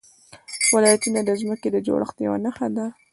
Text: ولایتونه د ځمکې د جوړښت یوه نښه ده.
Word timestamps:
ولایتونه 0.73 1.19
د 1.23 1.29
ځمکې 1.41 1.67
د 1.71 1.77
جوړښت 1.87 2.17
یوه 2.25 2.37
نښه 2.45 2.67
ده. 2.75 2.85